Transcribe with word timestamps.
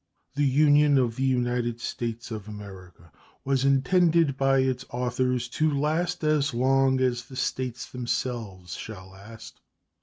The 0.33 0.45
Union 0.47 0.97
of 0.97 1.15
the 1.15 1.21
United 1.23 1.79
States 1.79 2.31
of 2.31 2.47
America 2.47 3.11
was 3.45 3.63
intended 3.63 4.35
by 4.35 4.61
its 4.61 4.83
authors 4.89 5.47
to 5.49 5.69
last 5.71 6.23
as 6.23 6.55
long 6.55 6.99
as 6.99 7.25
the 7.25 7.35
States 7.35 7.85
themselves 7.87 8.73
shall 8.73 9.09
last. 9.11 9.59